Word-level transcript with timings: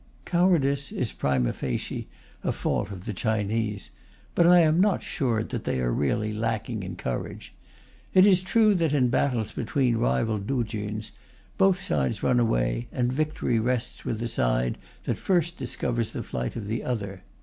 Cowardice 0.25 0.91
is 0.91 1.11
prima 1.11 1.53
facie 1.53 2.07
a 2.43 2.51
fault 2.51 2.89
of 2.89 3.05
the 3.05 3.13
Chinese; 3.13 3.91
but 4.33 4.47
I 4.47 4.61
am 4.61 4.81
not 4.81 5.03
sure 5.03 5.43
that 5.43 5.63
they 5.63 5.79
are 5.79 5.93
really 5.93 6.33
lacking 6.33 6.81
in 6.81 6.95
courage. 6.95 7.53
It 8.15 8.25
is 8.25 8.41
true 8.41 8.73
that, 8.73 8.93
in 8.95 9.09
battles 9.09 9.51
between 9.51 9.97
rival 9.97 10.39
tuchuns, 10.39 11.11
both 11.59 11.79
sides 11.79 12.23
run 12.23 12.39
away, 12.39 12.87
and 12.91 13.13
victory 13.13 13.59
rests 13.59 14.03
with 14.03 14.17
the 14.19 14.27
side 14.27 14.79
that 15.03 15.19
first 15.19 15.55
discovers 15.57 16.13
the 16.13 16.23
flight 16.23 16.55
of 16.55 16.67
the 16.67 16.83
other. 16.83 17.21